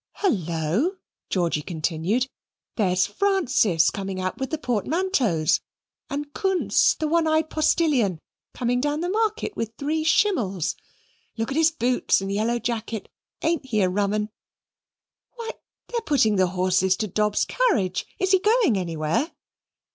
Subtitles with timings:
[0.15, 0.95] "Hullo!"
[1.29, 2.25] Georgy continued,
[2.75, 5.59] "there's Francis coming out with the portmanteaus,
[6.09, 8.17] and Kunz, the one eyed postilion,
[8.51, 10.75] coming down the market with three schimmels.
[11.37, 13.09] Look at his boots and yellow jacket
[13.43, 14.29] ain't he a rum one?
[15.35, 15.51] Why
[15.89, 18.07] they're putting the horses to Dob's carriage.
[18.17, 19.31] Is he going anywhere?"